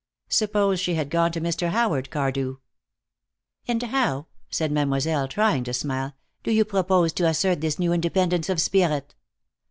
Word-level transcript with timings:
Suppose 0.29 0.79
she 0.79 0.95
had 0.95 1.11
gone 1.11 1.31
to 1.31 1.39
Mr. 1.39 1.69
Howard 1.69 2.09
Cardew? 2.09 2.55
"And 3.67 3.83
how," 3.83 4.25
said 4.49 4.71
Mademoiselle, 4.71 5.27
trying 5.27 5.63
to 5.65 5.75
smile, 5.75 6.13
"do 6.41 6.51
you 6.51 6.65
propose 6.65 7.13
to 7.13 7.27
assert 7.27 7.61
this 7.61 7.77
new 7.77 7.93
independence 7.93 8.49
of 8.49 8.59
spirit?" 8.59 9.13